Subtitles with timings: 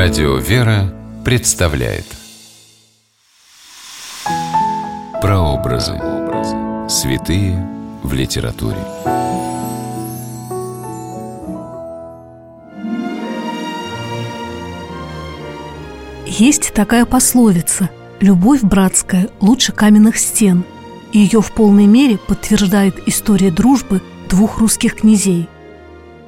[0.00, 2.04] Радио «Вера» представляет
[5.20, 5.98] Прообразы.
[6.88, 7.68] Святые
[8.04, 8.78] в литературе.
[16.26, 17.90] Есть такая пословица
[18.20, 20.62] «Любовь братская лучше каменных стен»,
[21.12, 25.48] ее в полной мере подтверждает история дружбы двух русских князей.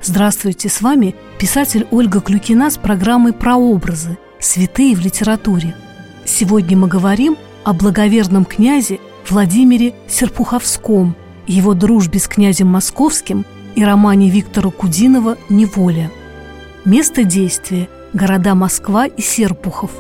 [0.03, 4.17] Здравствуйте, с вами писатель Ольга Клюкина с программой «Прообразы.
[4.39, 5.77] Святые в литературе».
[6.25, 8.99] Сегодня мы говорим о благоверном князе
[9.29, 11.15] Владимире Серпуховском,
[11.47, 16.11] его дружбе с князем Московским и романе Виктора Кудинова «Неволя».
[16.87, 19.91] Место действия– города Москва и Серпухов.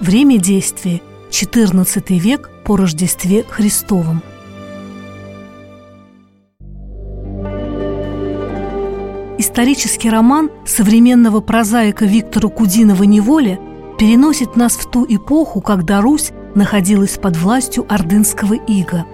[0.00, 4.22] Время действия– XIV век по Рождестве Христовом–
[9.44, 13.60] Исторический роман современного прозаика Виктора Кудинова «Неволя»
[13.98, 19.04] переносит нас в ту эпоху, когда Русь находилась под властью ордынского ига.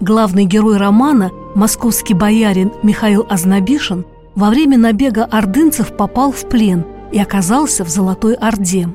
[0.00, 7.20] Главный герой романа, московский боярин Михаил Азнабишин, во время набега ордынцев попал в плен и
[7.20, 8.88] оказался в Золотой Орде.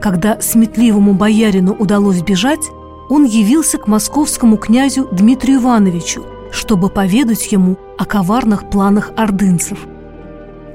[0.00, 2.66] Когда сметливому боярину удалось бежать,
[3.10, 9.78] он явился к московскому князю Дмитрию Ивановичу, чтобы поведать ему о коварных планах ордынцев.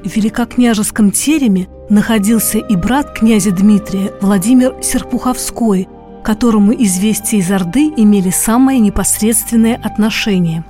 [0.04, 5.88] В великокняжеском тереме находился и брат князя Дмитрия Владимир Серпуховской,
[6.26, 10.66] которому известия из Орды имели самое непосредственное отношение.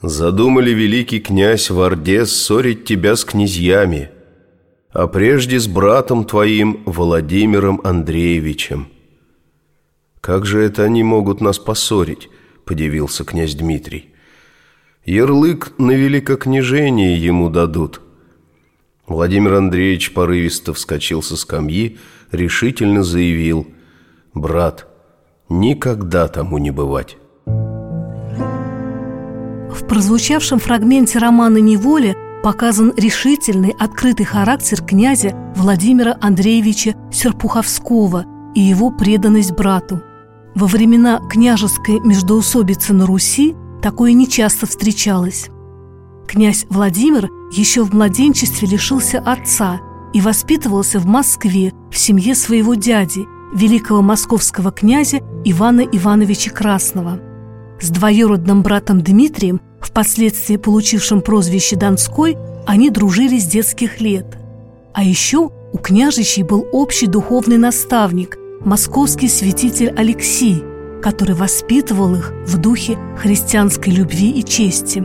[0.00, 4.10] «Задумали великий князь в Орде ссорить тебя с князьями,
[4.92, 8.88] а прежде с братом твоим Владимиром Андреевичем».
[10.22, 12.30] «Как же это они могут нас поссорить?»–
[12.64, 14.14] подивился князь Дмитрий.
[15.04, 18.00] Ярлык на великокняжение ему дадут.
[19.12, 21.98] Владимир Андреевич порывисто вскочил со скамьи,
[22.30, 23.66] решительно заявил
[24.34, 24.86] «Брат,
[25.48, 27.16] никогда тому не бывать».
[27.46, 38.90] В прозвучавшем фрагменте романа «Неволя» показан решительный, открытый характер князя Владимира Андреевича Серпуховского и его
[38.90, 40.02] преданность брату.
[40.54, 45.50] Во времена княжеской междоусобицы на Руси Такое нечасто встречалось.
[46.26, 49.80] Князь Владимир еще в младенчестве лишился отца
[50.12, 57.20] и воспитывался в Москве в семье своего дяди, великого московского князя Ивана Ивановича Красного.
[57.80, 64.38] С двоюродным братом Дмитрием, впоследствии получившим прозвище Донской, они дружили с детских лет.
[64.94, 70.62] А еще у княжичей был общий духовный наставник, московский святитель Алексий–
[71.02, 75.04] который воспитывал их в духе христианской любви и чести.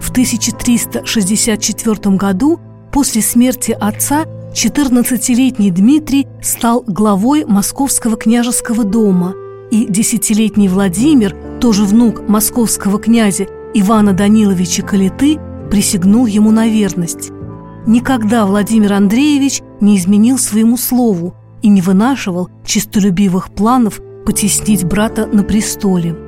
[0.00, 2.60] В 1364 году,
[2.92, 9.34] после смерти отца, 14-летний Дмитрий стал главой Московского княжеского дома,
[9.70, 15.38] и десятилетний Владимир, тоже внук московского князя Ивана Даниловича Калиты,
[15.70, 17.30] присягнул ему на верность.
[17.86, 25.42] Никогда Владимир Андреевич не изменил своему слову и не вынашивал честолюбивых планов потеснить брата на
[25.42, 26.25] престоле.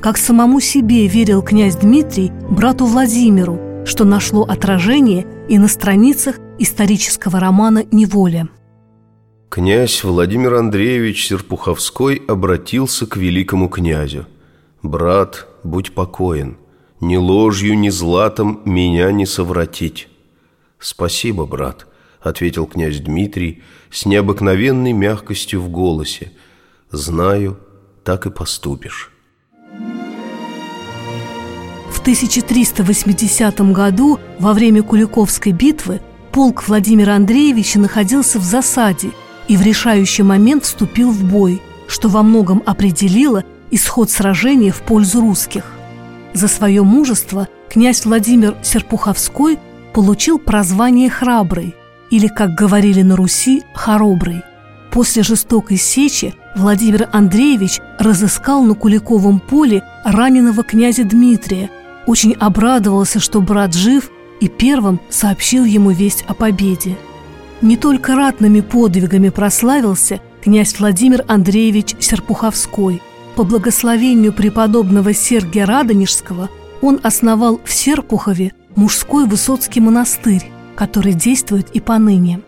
[0.00, 7.40] Как самому себе верил князь Дмитрий брату Владимиру, что нашло отражение и на страницах исторического
[7.40, 8.48] романа «Неволя».
[9.48, 14.26] Князь Владимир Андреевич Серпуховской обратился к великому князю.
[14.82, 16.58] «Брат, будь покоен,
[17.00, 20.08] ни ложью, ни златом меня не совратить».
[20.78, 21.86] «Спасибо, брат»,—
[22.20, 26.32] ответил князь Дмитрий с необыкновенной мягкостью в голосе—
[26.90, 27.58] Знаю,
[28.02, 29.12] так и поступишь.
[31.98, 36.00] В 1380 году, во время Куликовской битвы,
[36.30, 39.10] полк Владимира Андреевича находился в засаде
[39.48, 43.42] и в решающий момент вступил в бой, что во многом определило
[43.72, 45.64] исход сражения в пользу русских.
[46.34, 49.58] За свое мужество князь Владимир Серпуховской
[49.92, 51.74] получил прозвание «храбрый»
[52.12, 54.42] или, как говорили на Руси, «хоробрый».
[54.92, 61.70] После жестокой сечи Владимир Андреевич разыскал на Куликовом поле раненого князя Дмитрия,
[62.08, 64.10] очень обрадовался, что брат жив,
[64.40, 66.96] и первым сообщил ему весть о победе.
[67.60, 73.00] Не только ратными подвигами прославился князь Владимир Андреевич Серпуховской.
[73.36, 76.48] По благословению преподобного Сергия Радонежского
[76.82, 82.40] он основал в Серпухове мужской Высоцкий монастырь, который действует и поныне.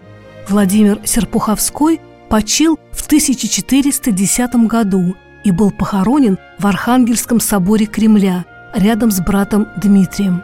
[0.49, 9.21] Владимир Серпуховской– почил в 1410 году и был похоронен в Архангельском соборе Кремля рядом с
[9.21, 10.43] братом Дмитрием.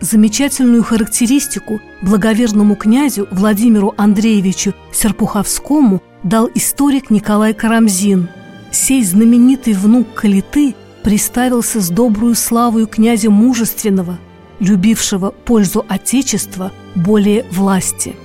[0.00, 8.28] Замечательную характеристику благоверному князю Владимиру Андреевичу Серпуховскому дал историк Николай Карамзин.
[8.70, 14.18] Сей знаменитый внук Калиты приставился с добрую славою князя мужественного,
[14.58, 18.16] любившего пользу Отечества более власти.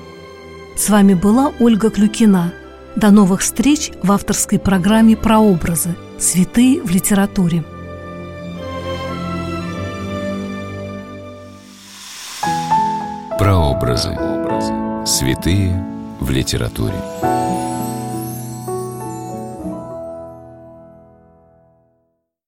[0.77, 2.53] С вами была Ольга Клюкина.
[2.95, 5.95] До новых встреч в авторской программе «Прообразы.
[6.19, 7.65] Святые в литературе».
[13.65, 14.15] Прообразы.
[15.07, 15.83] Святые
[16.19, 16.93] в литературе.